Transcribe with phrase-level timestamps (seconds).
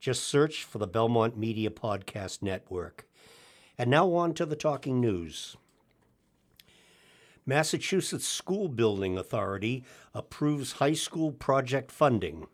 [0.00, 3.06] Just search for the Belmont Media Podcast Network.
[3.76, 5.58] And now on to the talking news.
[7.44, 12.46] Massachusetts School Building Authority approves high school project funding.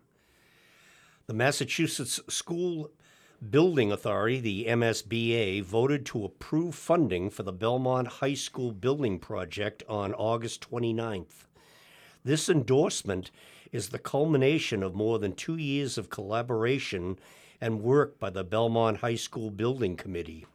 [1.29, 2.91] The Massachusetts School
[3.49, 9.85] Building Authority, the MSBA, voted to approve funding for the Belmont High School building project
[9.89, 11.47] on August 29th.
[12.25, 13.31] This endorsement
[13.73, 17.19] is the culmination of more than two years of collaboration
[17.61, 20.47] and work by the Belmont High School Building Committee.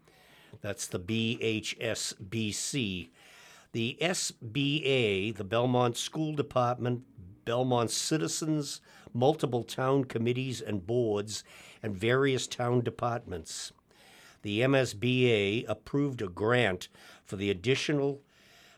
[0.62, 1.50] That's the BHSBC.
[3.74, 7.04] The SBA, the Belmont School Department,
[7.46, 8.82] Belmont citizens,
[9.14, 11.44] multiple town committees and boards,
[11.82, 13.72] and various town departments.
[14.42, 16.88] The MSBA approved a grant
[17.26, 18.22] for the additional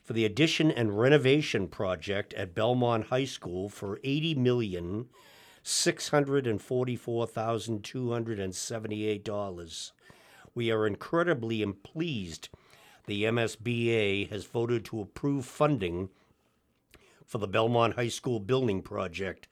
[0.03, 5.07] for the addition and renovation project at Belmont High School for eighty million
[5.63, 9.93] six hundred and forty-four thousand two hundred and seventy-eight dollars.
[10.53, 12.49] We are incredibly pleased
[13.05, 16.09] the MSBA has voted to approve funding
[17.25, 19.47] for the Belmont High School building project.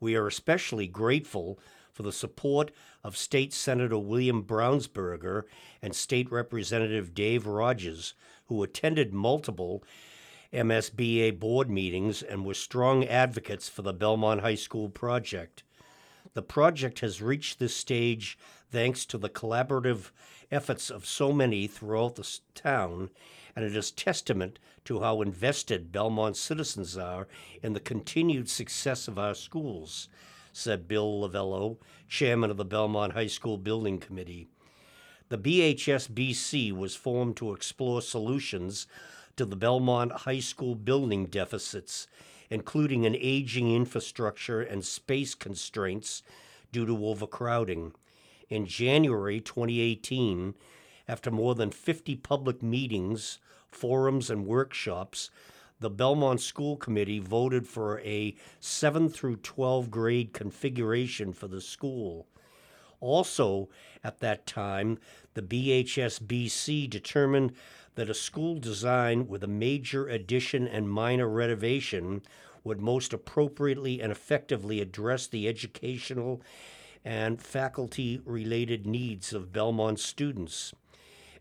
[0.00, 1.58] We are especially grateful
[1.92, 5.44] for the support of State Senator William Brownsberger
[5.80, 8.14] and State Representative Dave Rogers,
[8.46, 9.82] who attended multiple
[10.52, 15.64] MSBA board meetings and were strong advocates for the Belmont High School project.
[16.34, 18.38] The project has reached this stage
[18.70, 20.10] thanks to the collaborative
[20.50, 23.10] efforts of so many throughout the town,
[23.54, 27.26] and it is testament to how invested Belmont citizens are
[27.62, 30.08] in the continued success of our schools,
[30.52, 34.48] said Bill Lovallo, chairman of the Belmont High School Building Committee.
[35.30, 38.86] The BHSBC was formed to explore solutions
[39.36, 42.06] to the Belmont High School building deficits,
[42.50, 46.22] including an aging infrastructure and space constraints
[46.72, 47.94] due to overcrowding.
[48.50, 50.54] In January 2018,
[51.08, 53.38] after more than 50 public meetings,
[53.70, 55.30] forums, and workshops,
[55.80, 62.26] the Belmont School Committee voted for a 7 through 12 grade configuration for the school.
[63.00, 63.68] Also,
[64.02, 64.98] at that time,
[65.34, 67.52] the BHSBC determined
[67.94, 72.22] that a school design with a major addition and minor renovation
[72.64, 76.42] would most appropriately and effectively address the educational
[77.04, 80.72] and faculty related needs of Belmont students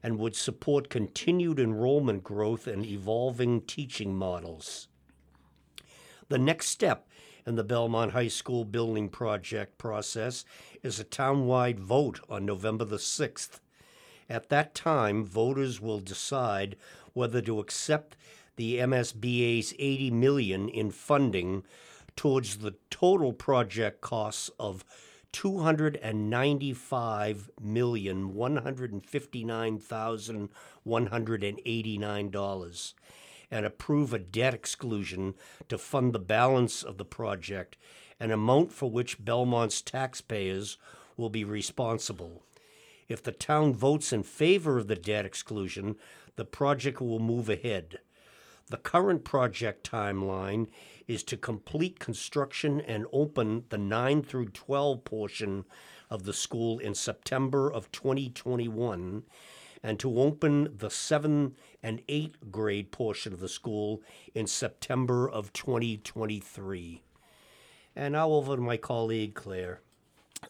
[0.04, 4.90] and would support continued enrollment growth and evolving teaching models.
[6.28, 7.08] The next step
[7.46, 10.46] in the Belmont High School building project process
[10.82, 13.60] is a townwide vote on November the 6th.
[14.30, 16.76] At that time, voters will decide
[17.14, 18.16] whether to accept
[18.56, 21.64] the MSBA's 80 million in funding
[22.16, 24.86] towards the total project costs of
[25.32, 30.50] two hundred and ninety-five million one hundred and fifty-nine thousand
[30.84, 32.94] one hundred and eighty-nine dollars,
[33.52, 35.36] and approve a debt exclusion
[35.70, 37.78] to fund the balance of the project,
[38.20, 40.78] an amount for which Belmont's taxpayers
[41.18, 42.44] will be responsible.
[43.08, 45.98] If the town votes in favor of the debt exclusion,
[46.36, 48.00] the project will move ahead.
[48.70, 50.68] The current project timeline
[51.08, 55.66] is to complete construction and open the 9 through 12 portion
[56.10, 59.24] of the school in September of 2021
[59.84, 64.02] and to open the 7 and 8 grade portion of the school
[64.34, 67.04] in September of 2023.
[67.96, 69.82] And now over to my colleague Claire.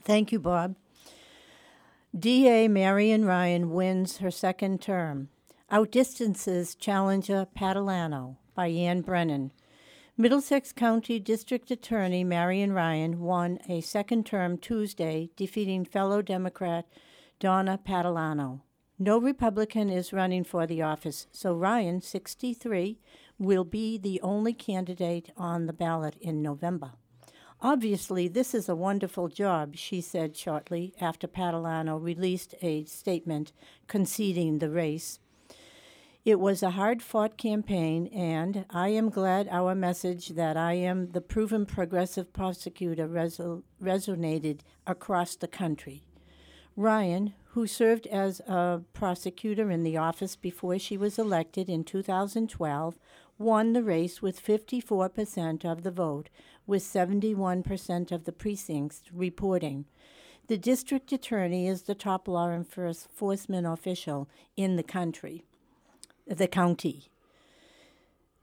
[0.03, 0.75] Thank you, Bob.
[2.17, 5.29] DA Marian Ryan wins her second term.
[5.71, 9.51] Outdistances challenger Patalano by Ann Brennan.
[10.15, 16.85] Middlesex County District Attorney Marian Ryan won a second term Tuesday, defeating fellow Democrat
[17.39, 18.61] Donna Patalano.
[18.99, 22.99] No Republican is running for the office, so Ryan, 63,
[23.39, 26.91] will be the only candidate on the ballot in November.
[27.59, 33.51] Obviously, this is a wonderful job, she said shortly after Patalano released a statement
[33.87, 35.19] conceding the race.
[36.23, 41.11] It was a hard fought campaign, and I am glad our message that I am
[41.11, 46.03] the proven progressive prosecutor resonated across the country.
[46.77, 52.97] Ryan, who served as a prosecutor in the office before she was elected in 2012,
[53.37, 56.29] won the race with 54% of the vote,
[56.65, 59.85] with 71% of the precincts reporting.
[60.47, 64.27] The district attorney is the top law enforcement official
[64.57, 65.43] in the country,
[66.25, 67.11] the county.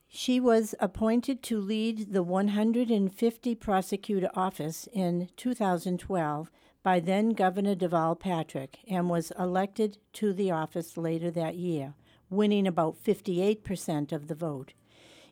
[0.09, 6.51] She was appointed to lead the 150 prosecutor office in 2012
[6.82, 11.94] by then Governor Deval Patrick and was elected to the office later that year,
[12.31, 14.73] winning about 58% of the vote.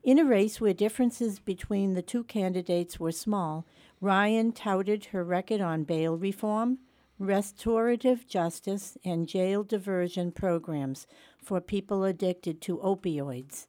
[0.03, 3.67] In a race where differences between the two candidates were small,
[4.01, 6.79] Ryan touted her record on bail reform,
[7.19, 11.07] restorative justice, and jail diversion programs
[11.43, 13.67] for people addicted to opioids.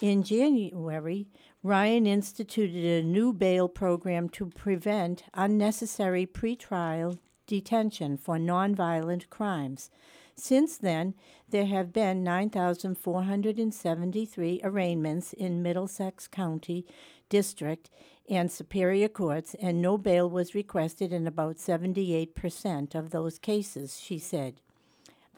[0.00, 1.26] In January,
[1.64, 9.88] Ryan instituted a new bail program to prevent unnecessary pretrial detention for nonviolent crimes.
[10.36, 11.14] Since then,
[11.48, 16.84] there have been 9,473 arraignments in Middlesex County
[17.30, 17.88] District
[18.28, 24.18] and Superior Courts, and no bail was requested in about 78% of those cases, she
[24.18, 24.60] said.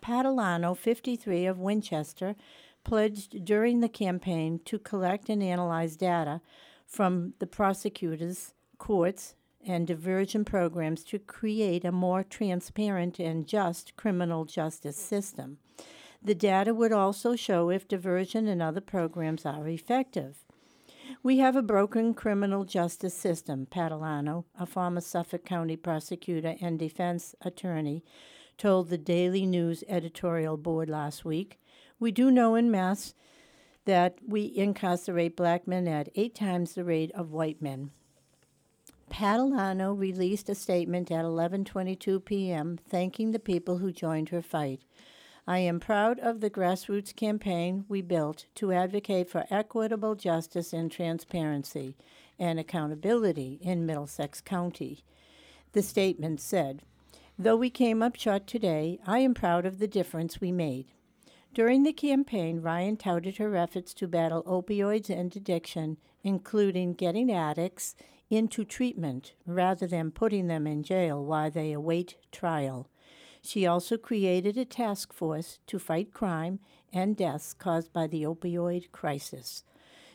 [0.03, 2.35] Patalano, 53 of Winchester,
[2.87, 6.41] pledged during the campaign to collect and analyze data
[6.87, 9.35] from the prosecutors, courts,
[9.67, 15.59] and diversion programs to create a more transparent and just criminal justice system.
[16.23, 20.45] The data would also show if diversion and other programs are effective.
[21.25, 27.35] We have a broken criminal justice system, Patalano, a former Suffolk County prosecutor and defense
[27.41, 28.05] attorney,
[28.57, 31.59] told the Daily News editorial board last week.
[31.99, 33.15] We do know in Mass
[33.87, 37.91] that we incarcerate black men at eight times the rate of white men.
[39.11, 42.79] Patalano released a statement at 11:22 p.m.
[42.89, 44.83] thanking the people who joined her fight.
[45.47, 50.91] I am proud of the grassroots campaign we built to advocate for equitable justice and
[50.91, 51.97] transparency
[52.37, 55.05] and accountability in Middlesex County.
[55.73, 56.83] The statement said,
[57.39, 60.87] Though we came up short today, I am proud of the difference we made.
[61.57, 67.95] During the campaign, Ryan touted her efforts to battle opioids and addiction, including getting addicts
[68.29, 72.91] into treatment rather than putting them in jail while they await trial.
[73.41, 76.59] She also created a task force to fight crime
[76.93, 79.65] and deaths caused by the opioid crisis.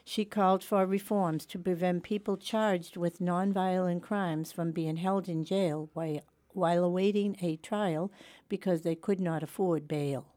[0.05, 5.43] She called for reforms to prevent people charged with nonviolent crimes from being held in
[5.43, 8.11] jail while, while awaiting a trial
[8.47, 10.30] because they could not afford bail.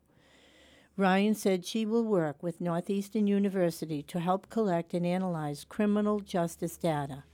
[0.96, 6.76] Ryan said she will work with Northeastern University to help collect and analyze criminal justice
[6.76, 7.24] data.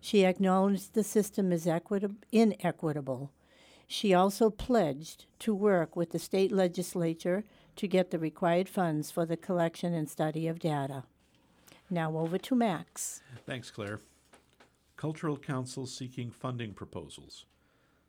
[0.00, 3.32] She acknowledged the system is equitable, inequitable.
[3.88, 7.42] She also pledged to work with the state legislature
[7.76, 11.04] to get the required funds for the collection and study of data.
[11.90, 13.22] Now over to Max.
[13.44, 14.00] Thanks, Claire.
[14.96, 17.44] Cultural Council seeking funding proposals.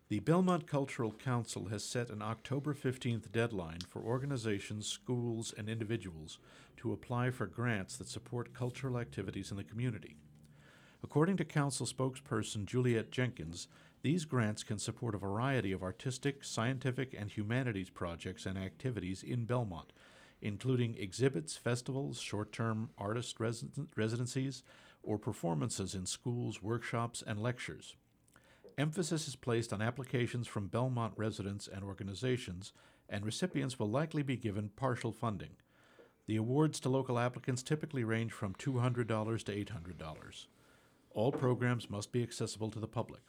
[0.08, 6.38] The Belmont Cultural Council has set an October 15th deadline for organizations, schools, and individuals
[6.78, 10.16] to apply for grants that support cultural activities in the community.
[11.04, 13.68] According to Council spokesperson Juliet Jenkins,
[14.04, 19.46] these grants can support a variety of artistic, scientific, and humanities projects and activities in
[19.46, 19.92] Belmont,
[20.40, 24.62] including exhibits, festivals, short term artist resi- residencies,
[25.02, 27.96] or performances in schools, workshops, and lectures.
[28.78, 32.74] Emphasis is placed on applications from Belmont residents and organizations,
[33.10, 35.52] and recipients will likely be given partial funding.
[36.28, 40.46] The awards to local applicants typically range from $200 to $800.
[41.12, 43.22] All programs must be accessible to the public.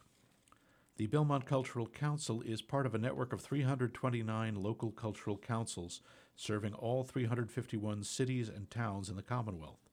[0.97, 6.01] The Belmont Cultural Council is part of a network of 329 local cultural councils
[6.35, 9.91] serving all 351 cities and towns in the Commonwealth.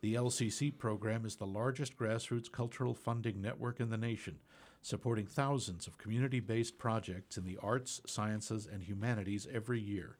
[0.00, 4.38] The LCC program is the largest grassroots cultural funding network in the nation,
[4.82, 10.18] supporting thousands of community based projects in the arts, sciences, and humanities every year.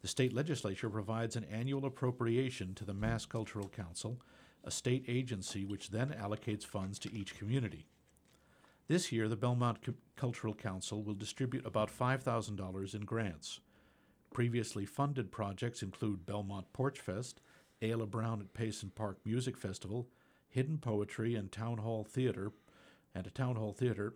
[0.00, 4.20] The state legislature provides an annual appropriation to the Mass Cultural Council,
[4.64, 7.86] a state agency which then allocates funds to each community.
[8.88, 13.60] This year, the Belmont C- Cultural Council will distribute about $5,000 in grants.
[14.32, 17.40] Previously funded projects include Belmont Porch Fest,
[17.80, 20.08] Ayla Brown at Payson Park Music Festival,
[20.48, 22.52] Hidden Poetry and Town Hall Theater,
[23.14, 24.14] and a Town Hall Theater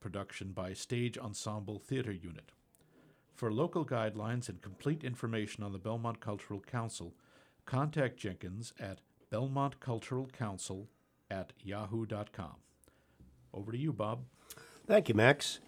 [0.00, 2.52] production by Stage Ensemble Theater Unit.
[3.34, 7.14] For local guidelines and complete information on the Belmont Cultural Council,
[7.64, 9.00] contact Jenkins at
[9.32, 10.86] belmontculturalcouncil
[11.30, 12.56] at yahoo.com.
[13.52, 14.24] Over to you, Bob.
[14.86, 15.58] Thank you, Max.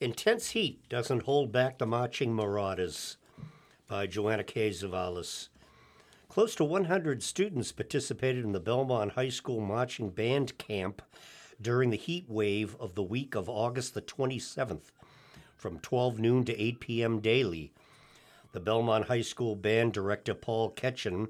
[0.00, 3.18] Intense Heat Doesn't Hold Back the Marching Marauders
[3.86, 4.70] by Joanna K.
[4.70, 5.48] Zavalis.
[6.28, 11.02] Close to 100 students participated in the Belmont High School Marching Band Camp
[11.62, 14.90] during the heat wave of the week of August the 27th
[15.56, 17.20] from 12 noon to 8 p.m.
[17.20, 17.72] daily.
[18.52, 21.28] The Belmont High School band director Paul Ketchen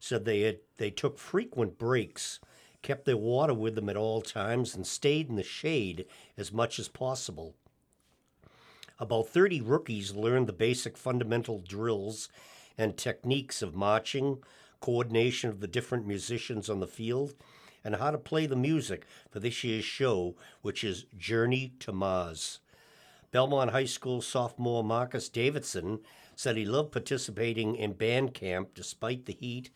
[0.00, 2.40] said they had, they took frequent breaks,
[2.82, 6.06] kept their water with them at all times, and stayed in the shade
[6.36, 7.54] as much as possible.
[8.98, 12.28] About 30 rookies learned the basic fundamental drills
[12.78, 14.38] and techniques of marching,
[14.80, 17.34] coordination of the different musicians on the field,
[17.86, 22.58] and how to play the music for this year's show, which is Journey to Mars.
[23.30, 26.00] Belmont High School sophomore Marcus Davidson
[26.34, 29.70] said he loved participating in band camp despite the heat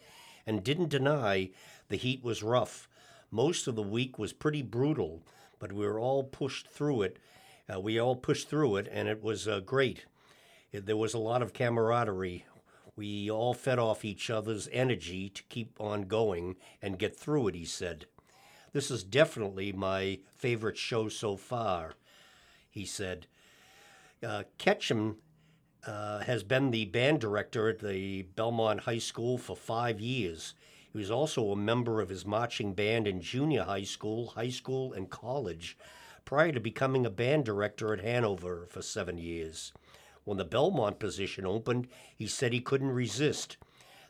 [0.45, 1.51] and didn't deny
[1.89, 2.89] the heat was rough.
[3.31, 5.23] Most of the week was pretty brutal,
[5.61, 7.19] but we were all pushed through it.
[7.73, 10.07] Uh, we all pushed through it, and it was uh, great.
[10.73, 12.45] There was a lot of camaraderie.
[13.01, 17.55] We all fed off each other's energy to keep on going and get through it,
[17.55, 18.05] he said.
[18.75, 21.95] This is definitely my favorite show so far,
[22.69, 23.27] he said.
[24.23, 25.17] Uh, Ketchum
[25.87, 30.53] uh, has been the band director at the Belmont High School for five years.
[30.93, 34.93] He was also a member of his marching band in junior high school, high school,
[34.93, 35.79] and college
[36.27, 39.73] prior to becoming a band director at Hanover for seven years.
[40.31, 43.57] When the Belmont position opened, he said he couldn't resist.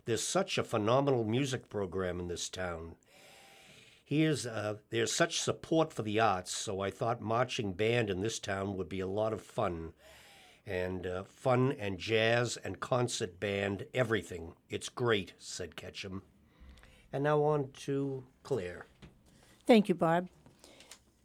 [0.05, 2.97] There's such a phenomenal music program in this town.
[4.05, 8.39] Here's, uh, there's such support for the arts, so I thought marching band in this
[8.39, 9.95] town would be a lot of fun.
[10.67, 14.53] And uh, fun and jazz and concert band, everything.
[14.69, 16.23] It's great, said Ketchum.
[17.15, 18.85] And now on to Claire.
[19.67, 20.29] Thank you, Bob.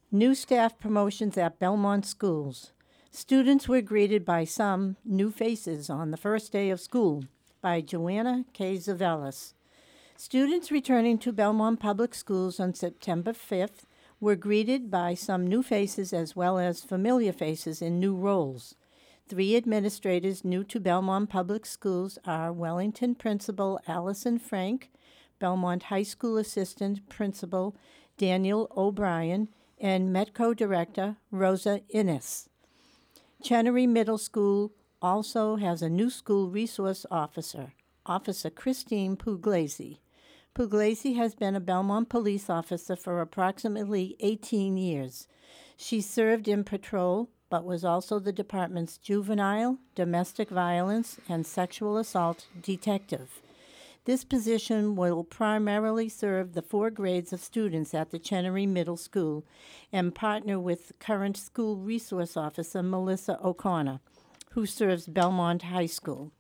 [0.10, 2.72] New staff promotions at Belmont schools.
[3.16, 7.24] Students were greeted by some new faces on the first day of school
[7.62, 8.76] by Joanna K.
[8.76, 9.54] Zavelis.
[10.18, 13.86] Students returning to Belmont Public Schools on September 5th
[14.20, 18.76] were greeted by some new faces as well as familiar faces in new roles.
[19.30, 24.92] Three administrators new to Belmont Public Schools are Wellington Principal Allison Frank,
[25.40, 27.78] Belmont High School Assistant Principal
[28.18, 29.48] Daniel O'Brien,
[29.80, 32.50] and Metco Director Rosa Innes.
[33.46, 34.74] Chenery Middle School
[35.04, 37.74] also has a new school resource officer,
[38.04, 40.00] Officer Christine Puglisi.
[40.56, 45.28] Puglisi has been a Belmont police officer for approximately 18 years.
[45.78, 52.48] She served in patrol, but was also the department's juvenile, domestic violence, and sexual assault
[52.60, 53.44] detective.
[54.06, 59.44] This position will primarily serve the four grades of students at the Chenery Middle School
[59.92, 64.02] and partner with current school resource officer Melissa O'Connor,
[64.52, 66.32] who serves Belmont High School.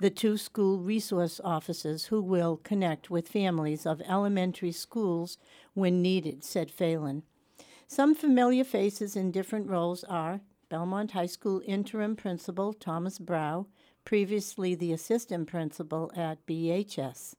[0.00, 5.38] The two school resource officers who will connect with families of elementary schools
[5.72, 7.22] when needed, said Phelan.
[7.86, 13.66] Some familiar faces in different roles are Belmont High School interim principal Thomas Brow,
[14.08, 17.34] previously the assistant principal at BHS.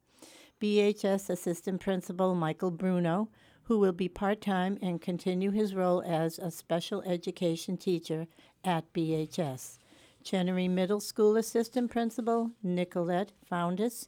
[0.61, 3.27] BHS assistant principal Michael Bruno,
[3.63, 8.27] who will be part time and continue his role as a special education teacher
[8.63, 9.79] at BHS.
[10.23, 14.07] Chenery Middle School assistant principal Nicolette Foundis,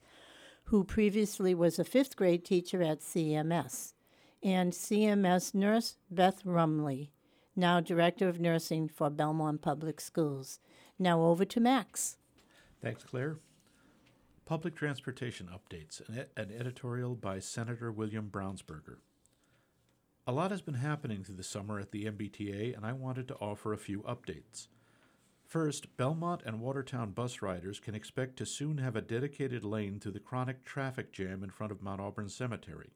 [0.66, 3.94] who previously was a fifth grade teacher at CMS,
[4.44, 7.10] and CMS nurse Beth Rumley,
[7.56, 10.60] now director of nursing for Belmont Public Schools.
[11.00, 12.18] Now over to Max.
[12.82, 13.38] Thanks, Claire.
[14.46, 18.98] Public Transportation Updates, an, an editorial by Senator William Brownsberger.
[20.26, 23.36] A lot has been happening through the summer at the MBTA, and I wanted to
[23.36, 24.68] offer a few updates.
[25.46, 30.14] First, Belmont and Watertown bus riders can expect to soon have a dedicated lane through
[30.14, 32.94] the chronic traffic jam in front of Mount Auburn Cemetery.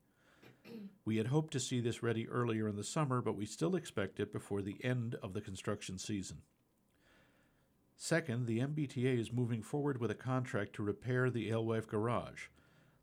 [1.04, 4.20] We had hoped to see this ready earlier in the summer, but we still expect
[4.20, 6.38] it before the end of the construction season.
[7.98, 12.48] Second, the MBTA is moving forward with a contract to repair the Alewife Garage.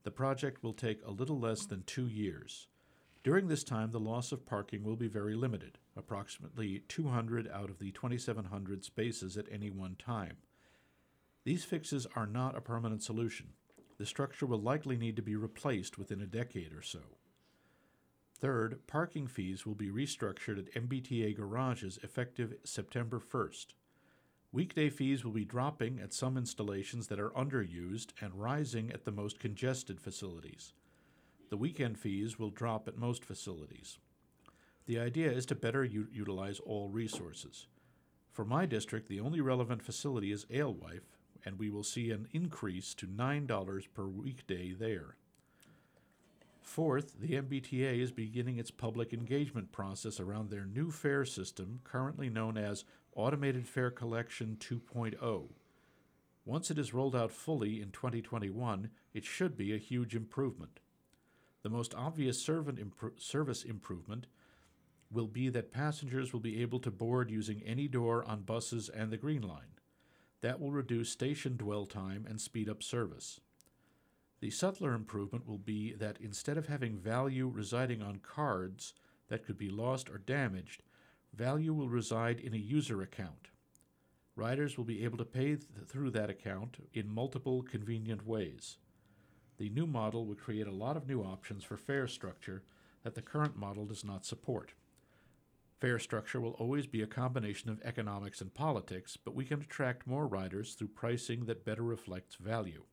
[0.05, 2.69] The project will take a little less than two years.
[3.25, 7.79] During this time, the loss of parking will be very limited, approximately 200 out of
[7.79, 10.39] the 2,700 spaces at any one time.
[11.45, 13.51] These fixes are not a permanent solution.
[13.99, 17.01] The structure will likely need to be replaced within a decade or so.
[18.41, 23.67] Third, parking fees will be restructured at MBTA garages effective September 1st.
[24.55, 29.11] Weekday fees will be dropping at some installations that are underused and rising at the
[29.11, 30.75] most congested facilities.
[31.49, 33.99] The weekend fees will drop at most facilities.
[34.85, 37.67] The idea is to better u- utilize all resources.
[38.31, 41.17] For my district, the only relevant facility is Alewife,
[41.47, 45.17] and we will see an increase to $9 per weekday there.
[46.61, 52.31] Fourth, the MBTA is beginning its public engagement process around their new fare system, currently
[52.31, 55.49] known as Automated Fare Collection 2.0.
[56.45, 60.81] Once it is rolled out fully in 2021, it should be a huge improvement.
[61.63, 64.27] The most obvious impro- service improvement
[65.11, 69.11] will be that passengers will be able to board using any door on buses and
[69.11, 69.79] the Green Line.
[70.41, 73.41] That will reduce station dwell time and speed up service.
[74.41, 78.95] The subtler improvement will be that instead of having value residing on cards
[79.29, 80.83] that could be lost or damaged,
[81.35, 83.49] value will reside in a user account.
[84.35, 88.79] Riders will be able to pay th- through that account in multiple convenient ways.
[89.59, 92.63] The new model would create a lot of new options for fare structure
[93.03, 94.73] that the current model does not support.
[95.81, 100.07] Fare structure will always be a combination of economics and politics, but we can attract
[100.07, 102.85] more riders through pricing that better reflects value.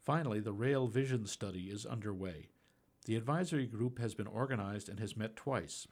[0.00, 2.48] Finally, the Rail Vision Study is underway.
[3.04, 5.88] The advisory group has been organized and has met twice.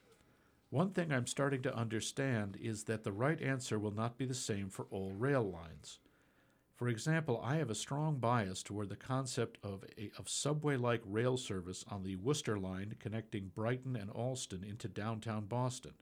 [0.71, 4.35] One thing I'm starting to understand is that the right answer will not be the
[4.35, 5.99] same for all rail lines.
[6.75, 11.01] For example, I have a strong bias toward the concept of, a, of subway like
[11.05, 15.95] rail service on the Worcester line connecting Brighton and Allston into downtown Boston.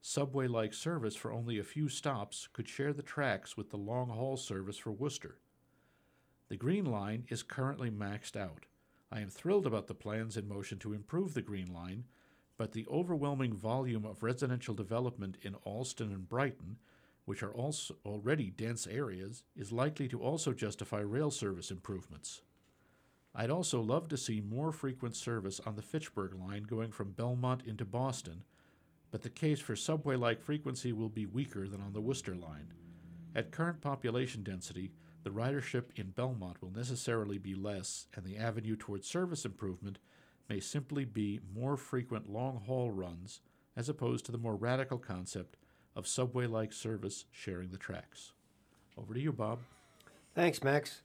[0.00, 4.08] Subway like service for only a few stops could share the tracks with the long
[4.08, 5.38] haul service for Worcester.
[6.48, 8.64] The Green Line is currently maxed out.
[9.12, 12.04] I am thrilled about the plans in motion to improve the Green Line,
[12.58, 16.76] but the overwhelming volume of residential development in Allston and Brighton,
[17.24, 22.42] which are also already dense areas, is likely to also justify rail service improvements.
[23.34, 27.62] I'd also love to see more frequent service on the Fitchburg line going from Belmont
[27.64, 28.42] into Boston,
[29.12, 32.72] but the case for subway like frequency will be weaker than on the Worcester line.
[33.36, 34.90] At current population density,
[35.22, 39.98] the ridership in Belmont will necessarily be less, and the avenue towards service improvement
[40.48, 43.40] may simply be more frequent long haul runs
[43.76, 45.56] as opposed to the more radical concept
[45.94, 48.32] of subway like service sharing the tracks.
[48.96, 49.60] Over to you, Bob.
[50.34, 51.02] Thanks, Max.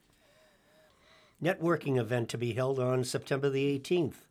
[1.41, 4.27] Networking event to be held on September the 18th.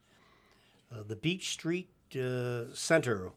[0.90, 3.31] Uh, the Beech Street uh, Center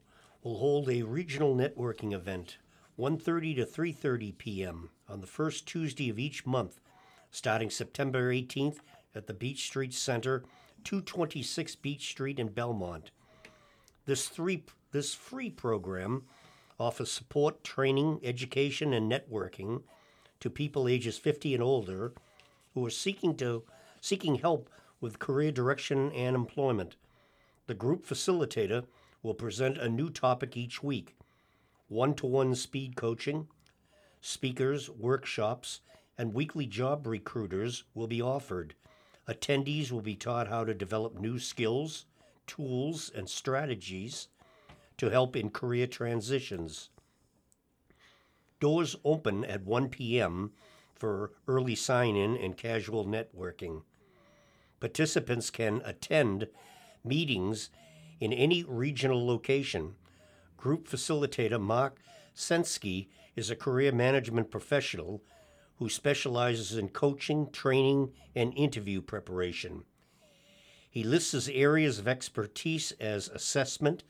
[0.43, 2.57] will hold a regional networking event
[2.97, 4.89] 1:30 to 3:30 p.m.
[5.09, 6.79] on the first Tuesday of each month,
[7.31, 8.77] starting September 18th
[9.13, 10.43] at the Beech Street Center,
[10.85, 13.09] 226 Beech Street in Belmont.
[14.05, 16.23] This three this free program
[16.79, 19.81] offers support, training, education, and networking
[20.39, 22.13] to people ages 50 and older
[22.73, 23.63] who are seeking to
[23.99, 24.69] seeking help
[25.01, 26.97] with career direction and employment.
[27.65, 28.85] The group facilitator
[29.23, 31.15] will present a new topic each week.
[31.87, 33.47] One-to-one speed coaching,
[34.21, 35.81] speakers, workshops,
[36.15, 38.75] and weekly job recruiters will be offered.
[39.27, 42.05] Attendees will be taught how to develop new skills,
[42.45, 44.27] tools, and strategies
[44.97, 46.89] to help in career transitions.
[48.59, 50.51] Doors open at 1 p.m.
[50.93, 53.81] for early sign in and casual networking.
[54.79, 56.47] Participants can attend
[57.03, 57.69] meetings
[58.19, 59.95] in any regional location.
[60.57, 61.99] Group facilitator Mark
[62.35, 65.21] Sensky is a career management professional
[65.77, 69.83] who specializes in coaching, training, and interview preparation.
[70.89, 74.03] He lists his areas of expertise as assessment,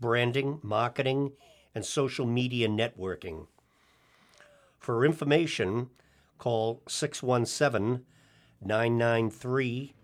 [0.00, 1.32] branding, marketing,
[1.74, 3.48] and social media networking.
[4.78, 5.90] For information,
[6.38, 8.04] call 617
[8.60, 9.94] 993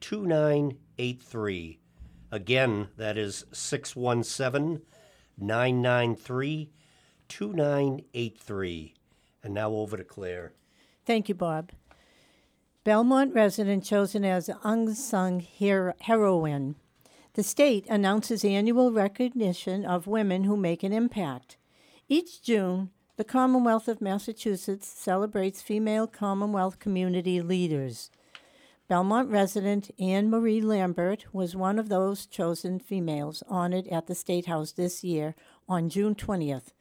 [0.00, 1.78] 2983.
[2.32, 4.82] Again, that is 617
[5.36, 6.70] 993
[7.28, 8.94] 2983.
[9.42, 10.52] And now over to Claire.
[11.10, 11.72] Thank you, Bob.
[12.84, 16.76] Belmont resident chosen as unsung her- heroine.
[17.32, 21.56] The state announces annual recognition of women who make an impact.
[22.08, 28.12] Each June, the Commonwealth of Massachusetts celebrates female Commonwealth community leaders.
[28.86, 34.46] Belmont resident Anne Marie Lambert was one of those chosen females honored at the State
[34.46, 35.34] House this year
[35.68, 36.72] on June 20th.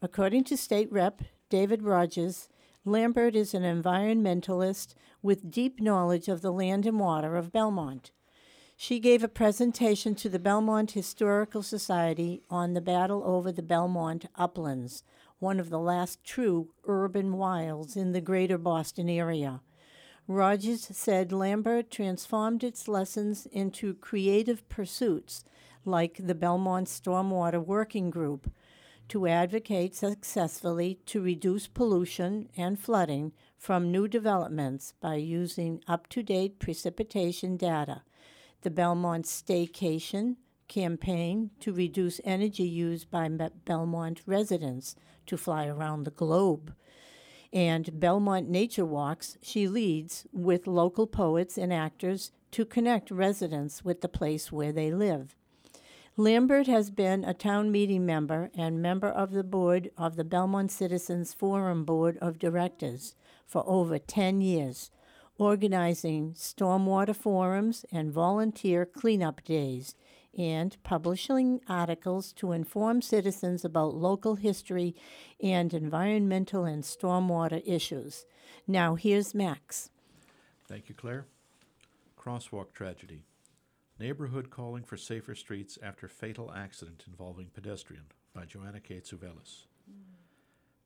[0.00, 2.48] According to State Rep David Rogers,
[2.88, 8.12] Lambert is an environmentalist with deep knowledge of the land and water of Belmont.
[8.76, 14.26] She gave a presentation to the Belmont Historical Society on the battle over the Belmont
[14.36, 15.02] uplands,
[15.40, 19.62] one of the last true urban wilds in the greater Boston area.
[20.28, 25.44] Rogers said Lambert transformed its lessons into creative pursuits
[25.84, 28.48] like the Belmont Stormwater Working Group
[29.08, 36.22] to advocate successfully to reduce pollution and flooding from new developments by using up to
[36.22, 38.02] date precipitation data.
[38.62, 40.36] The Belmont Staycation
[40.68, 43.28] campaign to reduce energy used by
[43.64, 46.74] Belmont residents to fly around the globe
[47.52, 54.00] and Belmont Nature Walks she leads with local poets and actors to connect residents with
[54.00, 55.34] the place where they live.
[56.18, 60.72] Lambert has been a town meeting member and member of the board of the Belmont
[60.72, 63.14] Citizens Forum Board of Directors
[63.46, 64.90] for over 10 years,
[65.36, 69.94] organizing stormwater forums and volunteer cleanup days,
[70.38, 74.96] and publishing articles to inform citizens about local history
[75.42, 78.24] and environmental and stormwater issues.
[78.66, 79.90] Now, here's Max.
[80.66, 81.26] Thank you, Claire.
[82.18, 83.24] Crosswalk tragedy.
[83.98, 88.04] Neighborhood calling for safer streets after fatal accident involving pedestrian
[88.34, 89.64] by Joanna Kate Zuvelis.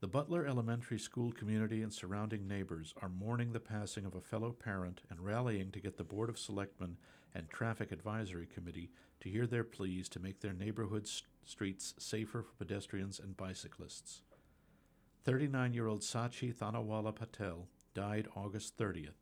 [0.01, 4.53] The Butler Elementary School community and surrounding neighbors are mourning the passing of a fellow
[4.53, 6.97] parent and rallying to get the Board of Selectmen
[7.35, 12.43] and Traffic Advisory Committee to hear their pleas to make their neighborhood s- streets safer
[12.43, 14.23] for pedestrians and bicyclists.
[15.25, 19.20] 39 year old Sachi Thanawala Patel died August 30th,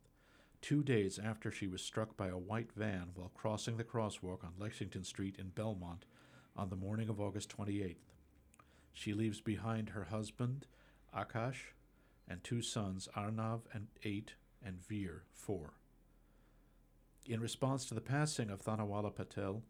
[0.61, 4.53] two days after she was struck by a white van while crossing the crosswalk on
[4.57, 6.05] Lexington Street in Belmont
[6.55, 7.95] on the morning of August 28th.
[8.93, 10.65] She leaves behind her husband,
[11.15, 11.73] Akash,
[12.27, 15.73] and two sons, Arnav, and eight, and Veer, four.
[17.25, 19.63] In response to the passing of Thanawala Patel,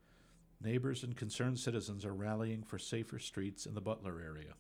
[0.62, 4.54] neighbors and concerned citizens are rallying for safer streets in the Butler area.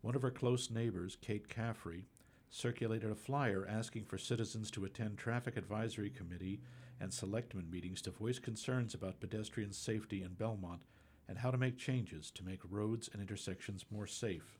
[0.00, 2.06] One of her close neighbors, Kate Caffrey,
[2.52, 6.60] circulated a flyer asking for citizens to attend Traffic Advisory Committee
[7.00, 10.82] and selectmen meetings to voice concerns about pedestrian safety in Belmont
[11.26, 14.58] and how to make changes to make roads and intersections more safe.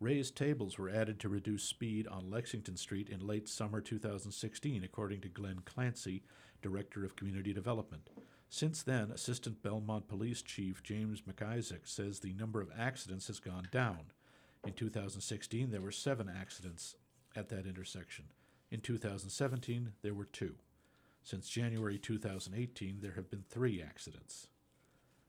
[0.00, 5.20] Raised tables were added to reduce speed on Lexington Street in late summer 2016, according
[5.20, 6.24] to Glenn Clancy,
[6.62, 8.10] Director of Community Development.
[8.48, 13.68] Since then, Assistant Belmont Police Chief James McIsaac says the number of accidents has gone
[13.70, 14.06] down.
[14.66, 16.96] In 2016, there were seven accidents
[17.36, 18.24] at that intersection.
[18.70, 20.56] In 2017, there were two.
[21.22, 24.48] Since January 2018, there have been three accidents.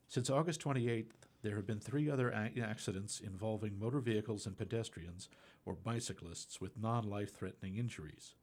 [0.08, 1.12] Since August 28th,
[1.43, 5.30] there have been three other ac- accidents involving motor vehicles and pedestrians
[5.65, 8.34] or bicyclists with non life threatening injuries.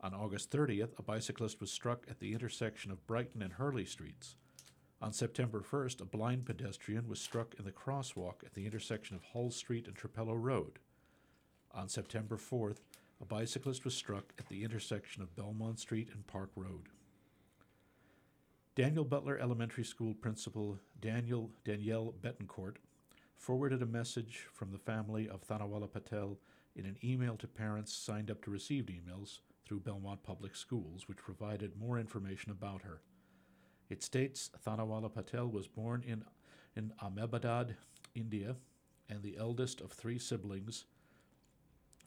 [0.00, 4.36] On August 30th, a bicyclist was struck at the intersection of Brighton and Hurley Streets.
[5.00, 9.22] On September 1st, a blind pedestrian was struck in the crosswalk at the intersection of
[9.22, 10.80] Hull Street and Trapelo Road.
[11.72, 12.78] On September 4th,
[13.20, 16.88] a bicyclist was struck at the intersection of Belmont Street and Park Road.
[18.74, 22.76] Daniel Butler Elementary School principal Daniel Danielle Betancourt
[23.36, 26.38] forwarded a message from the family of Thanawala Patel
[26.74, 31.18] in an email to parents signed up to receive emails through Belmont Public Schools, which
[31.18, 33.00] provided more information about her.
[33.88, 36.24] It states Thanawala Patel was born in,
[36.76, 37.76] in Ahmedabad,
[38.14, 38.56] India,
[39.08, 40.84] and the eldest of three siblings,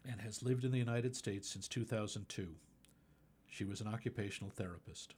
[0.08, 2.56] and has lived in the United States since 2002.
[3.48, 5.16] She was an occupational therapist.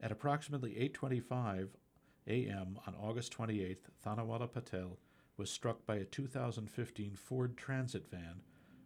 [0.00, 1.68] At approximately 8:25
[2.26, 2.78] a.m.
[2.86, 4.98] on August 28th, Thanawala Patel
[5.36, 8.42] was struck by a 2015 Ford Transit van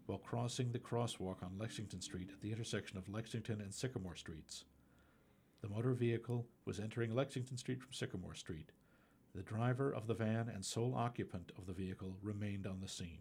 [0.06, 4.64] while crossing the crosswalk on Lexington Street at the intersection of Lexington and Sycamore Streets.
[5.62, 8.72] The motor vehicle was entering Lexington Street from Sycamore Street.
[9.34, 13.20] The driver of the van and sole occupant of the vehicle remained on the scene.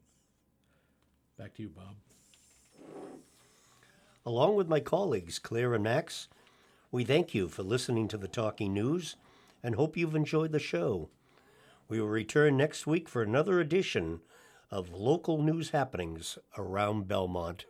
[1.37, 1.95] Back to you, Bob.
[4.25, 6.29] Along with my colleagues, Claire and Max,
[6.91, 9.17] we thank you for listening to the Talking News
[9.61, 11.09] and hope you've enjoyed the show.
[11.87, 14.21] We will return next week for another edition
[14.71, 17.65] of local news happenings around Belmont.